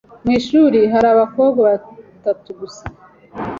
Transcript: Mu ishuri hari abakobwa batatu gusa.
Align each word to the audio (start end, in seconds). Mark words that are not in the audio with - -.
Mu 0.23 0.31
ishuri 0.39 0.79
hari 0.91 1.07
abakobwa 1.15 1.59
batatu 1.67 2.49
gusa. 2.59 2.83